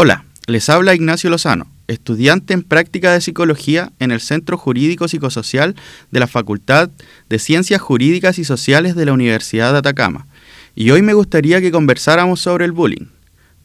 [0.00, 5.74] Hola, les habla Ignacio Lozano, estudiante en práctica de psicología en el Centro Jurídico Psicosocial
[6.12, 6.88] de la Facultad
[7.28, 10.28] de Ciencias Jurídicas y Sociales de la Universidad de Atacama.
[10.76, 13.06] Y hoy me gustaría que conversáramos sobre el bullying.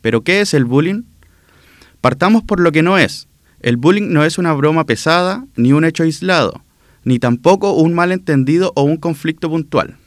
[0.02, 1.04] ¿Pero qué es el bullying?
[2.02, 3.28] Partamos por lo que no es.
[3.60, 6.63] El bullying no es una broma pesada ni un hecho aislado,
[7.04, 9.97] ni tampoco un malentendido o un conflicto puntual.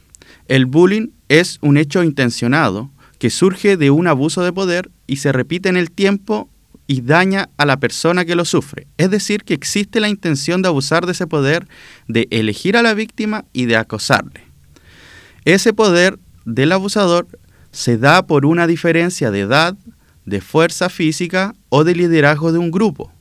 [0.49, 5.31] El bullying es un hecho intencionado que surge de un abuso de poder y se
[5.31, 6.49] repite en el tiempo
[6.87, 8.87] y daña a la persona que lo sufre.
[8.97, 11.67] Es decir, que existe la intención de abusar de ese poder,
[12.07, 14.45] de elegir a la víctima y de acosarle.
[15.43, 17.27] Ese poder del abusador
[17.71, 19.75] se da por una diferencia de edad,
[20.25, 23.11] de fuerza física o de liderazgo de un grupo.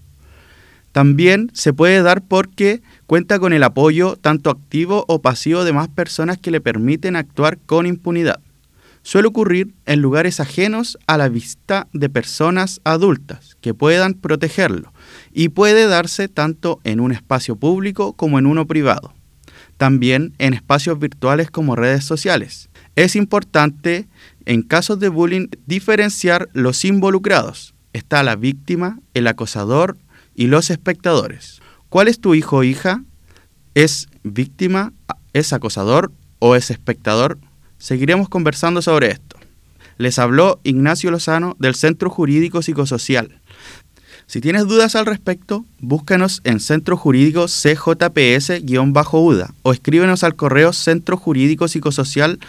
[0.93, 5.89] También se puede dar porque cuenta con el apoyo tanto activo o pasivo de más
[5.89, 8.41] personas que le permiten actuar con impunidad
[9.07, 14.93] suele ocurrir en lugares ajenos a la vista de personas adultas que puedan protegerlo
[15.33, 19.15] y puede darse tanto en un espacio público como en uno privado.
[19.77, 22.69] También en espacios virtuales como redes sociales.
[22.97, 24.09] Es importante,
[24.45, 27.77] en casos de bullying, diferenciar los involucrados.
[27.93, 29.99] Está la víctima, el acosador
[30.35, 31.61] y los espectadores.
[31.91, 33.05] ¿Cuál es tu hijo o hija?
[33.75, 34.93] ¿Es víctima,
[35.33, 36.11] es acosador
[36.41, 37.39] o es espectador?
[37.79, 39.37] Seguiremos conversando sobre esto.
[39.99, 43.41] Les habló Ignacio Lozano del Centro Jurídico Psicosocial.
[44.27, 47.95] Si tienes dudas al respecto, búscanos en Centro Jurídico CJPS-UDA
[49.63, 52.41] o escríbenos al correo centrojurídico psicosocial